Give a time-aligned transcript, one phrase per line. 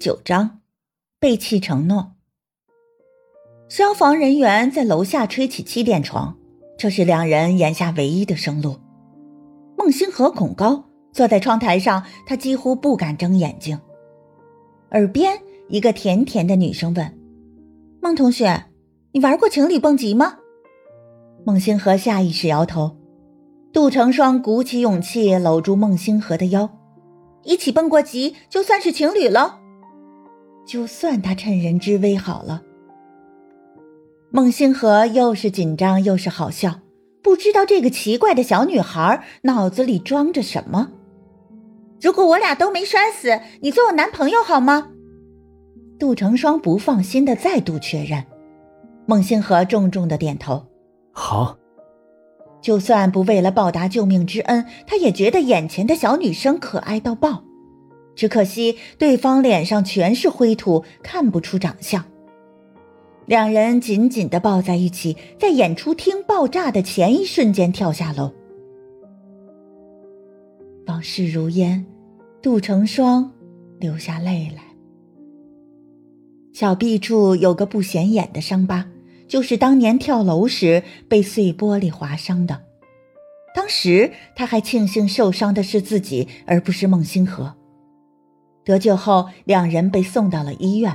[0.00, 0.60] 九章，
[1.18, 2.12] 背弃承诺。
[3.68, 6.36] 消防人员在楼下吹起气垫床，
[6.78, 8.76] 这是两人眼下唯一的生路。
[9.76, 13.76] 孟星河恐高，坐在窗台上，他几乎不敢睁眼睛。
[14.92, 15.36] 耳边，
[15.68, 17.18] 一个甜甜的女声问
[18.00, 18.66] ：“孟同学，
[19.10, 20.38] 你玩过情侣蹦极吗？”
[21.44, 22.96] 孟星河下意识摇头。
[23.72, 26.70] 杜成双鼓起勇气搂住孟星河的腰。
[27.42, 29.58] 一起蹦过极，就算是情侣了。
[30.68, 32.62] 就算他趁人之危好了。
[34.30, 36.80] 孟星河又是紧张又是好笑，
[37.22, 40.90] 不知道这个奇怪的小女孩脑子里装着什么。
[42.02, 44.90] 如果我俩都没摔死，你做我男朋友好吗？
[45.98, 48.22] 杜成双不放心的再度确认。
[49.06, 50.66] 孟星河重重的点头，
[51.12, 51.56] 好。
[52.60, 57.42] 就算不为了报答救命之恩，他也觉得眼前的小女生可爱到爆。
[58.18, 62.04] 只可惜对方脸上全是灰土，看不出长相。
[63.26, 68.32] 两人紧紧的抱在一起，在演出厅爆炸的前一瞬间跳下楼。
[70.88, 71.86] 往事如烟，
[72.42, 73.30] 杜成双
[73.78, 74.64] 流下泪来。
[76.52, 78.84] 小臂处有个不显眼的伤疤。
[79.28, 82.62] 就是当年跳楼时被碎玻璃划伤的，
[83.54, 87.54] 当时他还庆幸受伤的是自己，而不是孟星河。
[88.68, 90.94] 得救后，两人被送到了医院。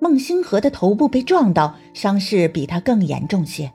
[0.00, 3.70] 孟星河的头部被撞到，伤势比他更严重些。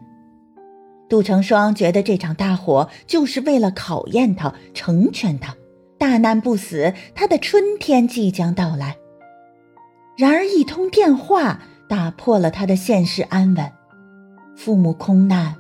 [1.07, 5.55] 杜成双觉得这场大火就是为了考验他，成全他，
[5.99, 8.97] 大难不死，他的春天即将到来。
[10.17, 13.71] 然而，一通电话打破了他的现实安稳。
[14.55, 15.55] 父母空难，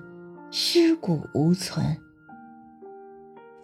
[0.49, 1.95] 尸骨无存。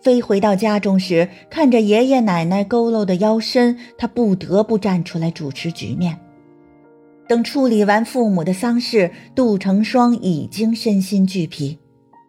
[0.03, 6.19] 飞回到家中时，看着爷爷奶奶佝偻的腰身，他不得不站出来主持局面。
[7.25, 11.79] 等处理完父母的丧事，杜成双已经身心俱疲。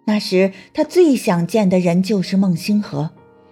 [0.06, 3.10] 那时，他最想见的人就是孟星河，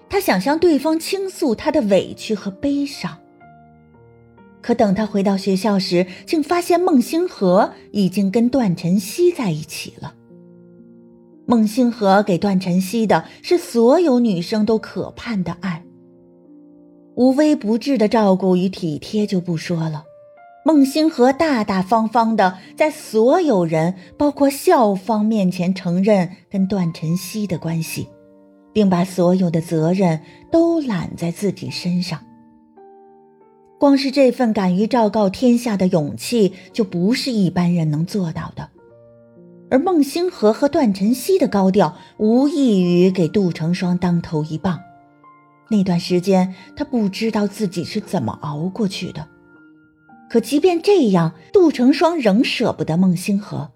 [0.08, 3.18] 他想向对方倾诉他的委屈和悲伤。
[4.60, 10.14] 可等他回到学校时，竟发现孟星河已经跟段晨曦在一起了。
[11.52, 15.84] 孟星河给段晨曦的是所有女生都可盼的爱，
[17.14, 20.04] 无微不至的照顾与体贴就不说了。
[20.64, 28.08] 孟星河大大方方的在所有人，包括校方面前承认跟段晨曦的关系，
[28.72, 30.18] 并把所有的责任
[30.50, 32.18] 都揽在自己身上。
[33.78, 38.70] 光是这份敢于昭告天下的勇气，就不是一般人能做到的。
[39.72, 44.78] 而孟星河和段晨曦的高调，无异于给杜成双当头一棒。
[45.70, 49.26] 那段时间，他不知道自己是怎么熬过去的。
[50.28, 53.70] 可即便这样，杜成双仍舍不得孟星河。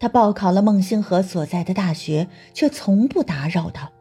[0.00, 3.92] 他报考了孟星河所在的大学，却从不打扰他，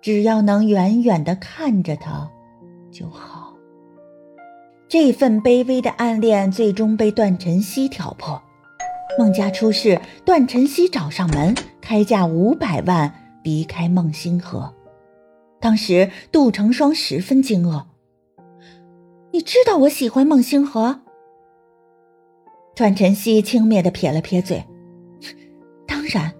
[0.00, 2.30] 只要能远远的看着他，
[2.92, 3.56] 就好。
[4.88, 8.40] 这份卑微的暗恋最终被段晨曦挑破。
[9.18, 13.12] 孟家出事，段晨曦找上门，开价五百万
[13.42, 14.72] 离开孟星河。
[15.60, 17.84] 当时杜成双十分惊愕
[19.32, 21.02] ：“你知道我喜欢孟星河？”
[22.74, 24.64] 段晨曦轻蔑的撇了撇嘴
[25.86, 26.32] ：“当然，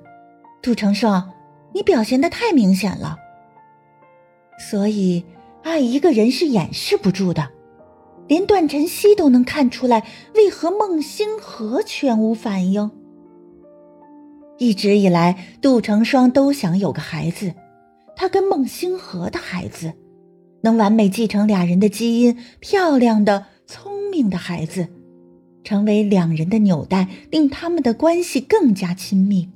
[0.62, 1.30] 杜成双，
[1.74, 3.18] 你表现的太明显了。
[4.58, 5.24] 所以
[5.62, 7.50] 爱一个人是掩饰不住的。”
[8.28, 12.90] 连段晨曦都能看出来，为何孟星河全无反应？
[14.58, 17.52] 一直以来，杜成双都想有个孩子，
[18.14, 19.92] 他跟孟星河的孩子，
[20.62, 24.88] 能完美继承俩人的基因，漂亮的、聪明的孩子，
[25.64, 29.50] 成为两人的纽带，令他们的关系更加亲密。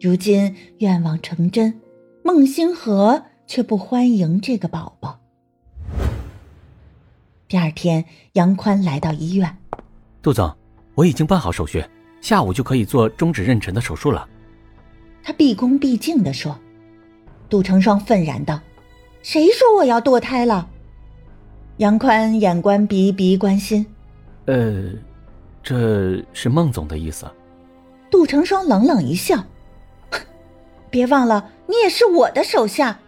[0.00, 1.80] 如今愿望成真，
[2.22, 5.15] 孟星河却不欢迎这个宝宝。
[7.48, 9.56] 第二天，杨宽来到医院。
[10.20, 10.52] 杜总，
[10.96, 11.84] 我已经办好手续，
[12.20, 14.28] 下午就可以做终止妊娠的手术了。
[15.22, 16.58] 他毕恭毕敬地说。
[17.48, 18.60] 杜成双愤然道
[19.22, 20.68] ：“谁说我要堕胎了？”
[21.78, 23.86] 杨宽眼观鼻，鼻观心。
[24.46, 24.90] 呃，
[25.62, 27.30] 这是孟总的意思。
[28.10, 29.44] 杜成双冷冷一笑
[30.90, 32.98] ：“别忘了，你也是我的手下。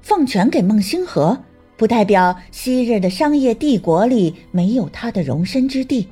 [0.00, 1.44] 奉权给孟星河。”
[1.78, 6.08] 不代表昔日的商业帝国里没有他的容身之地。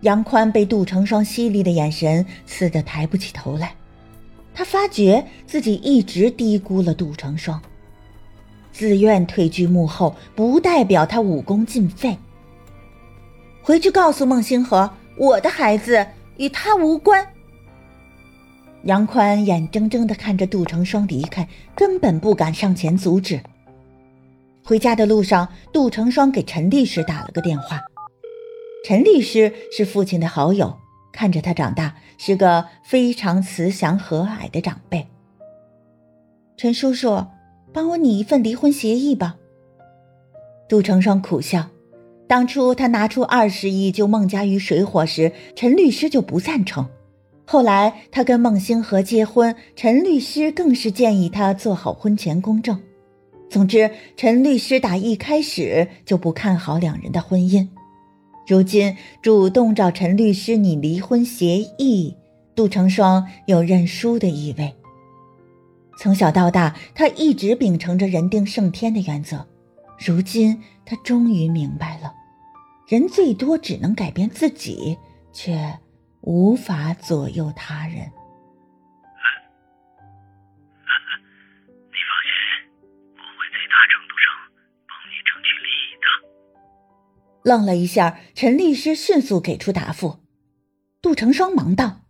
[0.00, 3.74] 杨宽被杜成双犀利的眼神刺得抬不起头来，
[4.54, 7.60] 他发觉自己一直低估了杜成双。
[8.72, 12.16] 自愿退居幕后，不代表他武功尽废。
[13.60, 16.06] 回去告诉孟星河，我的孩子
[16.38, 17.24] 与他无关。
[18.84, 21.46] 杨宽眼睁睁的看着杜成双离开，
[21.76, 23.40] 根本不敢上前阻止。
[24.64, 27.80] 回家的路上，杜成双给陈律师打了个电话。
[28.84, 30.76] 陈律师是父亲的好友，
[31.12, 35.06] 看着他长大，是个非常慈祥和蔼的长辈。
[36.56, 37.24] 陈叔叔，
[37.72, 39.36] 帮我拟一份离婚协议吧。
[40.68, 41.68] 杜成双苦笑，
[42.28, 46.88] 当初他拿出二十亿救孟家于水火时，陈律师就不赞成。
[47.44, 52.80] 后来他跟孟星河结婚，陈律师更是建议他做好婚前公证。
[53.52, 57.68] 总之，陈律师打一开始就不看好两人的婚姻。
[58.46, 62.16] 如今主动找陈律师拟离婚协议，
[62.54, 64.74] 杜成双有认输的意味。
[65.98, 69.46] 从小到大，他一直秉承着人定胜天的原则。
[69.98, 72.10] 如今，他终于明白了，
[72.88, 74.96] 人最多只能改变自己，
[75.30, 75.78] 却
[76.22, 78.10] 无法左右他人。
[87.42, 90.18] 愣了一下，陈律师迅速给出答复。
[91.00, 92.02] 杜成双忙道：“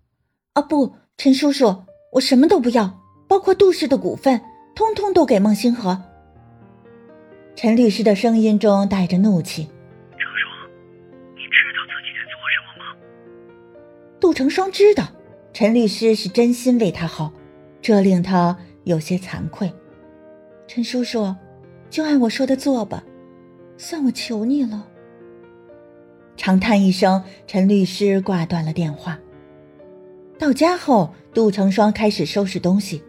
[0.55, 4.43] 啊，不，陈叔叔，我什么都不要。”包括杜氏的股份，
[4.75, 6.02] 通通都给孟星河。
[7.56, 9.62] 陈律师的声音中带着怒气
[10.19, 10.69] ：“成双，
[11.34, 12.94] 你知道自己在做什么吗？”
[14.20, 15.08] 杜成双知道，
[15.55, 17.32] 陈律师是真心为他好，
[17.81, 19.73] 这令他有些惭愧。
[20.69, 21.34] 陈叔叔，
[21.88, 23.02] 就按我说的做吧，
[23.79, 24.87] 算我求你了。
[26.37, 29.19] 长叹一声，陈律师挂断了电话。
[30.38, 33.02] 到家后，杜成双开始收拾东西。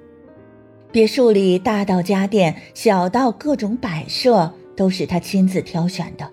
[0.92, 6.32] 别墅里大到家电，小到各种摆设，都是他亲自挑选的。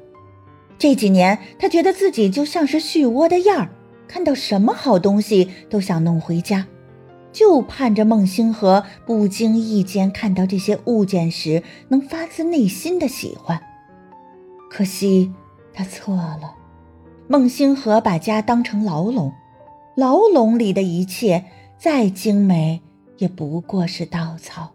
[0.76, 3.70] 这几年，他觉得自己就像是旭窝的燕儿，
[4.06, 6.66] 看到什么好东西都想弄回家，
[7.32, 13.58] 就盼着孟星河不经意间看到这些物件时能发自内心的喜欢。
[14.70, 15.32] 可惜
[15.72, 16.54] 他错了，
[17.30, 19.32] 孟星河把家当成牢笼，
[19.94, 21.44] 牢笼里的一切
[21.78, 22.82] 再精美。
[23.18, 24.72] 也不过是稻草。